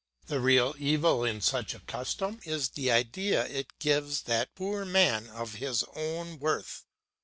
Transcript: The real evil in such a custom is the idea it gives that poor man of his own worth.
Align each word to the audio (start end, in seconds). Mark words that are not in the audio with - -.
The 0.25 0.39
real 0.39 0.73
evil 0.79 1.23
in 1.23 1.41
such 1.41 1.75
a 1.75 1.79
custom 1.79 2.39
is 2.43 2.69
the 2.69 2.89
idea 2.89 3.45
it 3.45 3.77
gives 3.77 4.23
that 4.23 4.55
poor 4.55 4.83
man 4.83 5.27
of 5.27 5.53
his 5.61 5.83
own 5.95 6.39
worth. 6.39 6.85